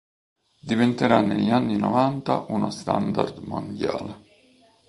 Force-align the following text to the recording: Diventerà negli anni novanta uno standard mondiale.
Diventerà 0.63 1.21
negli 1.21 1.51
anni 1.51 1.77
novanta 1.77 2.45
uno 2.47 2.71
standard 2.71 3.37
mondiale. 3.43 4.23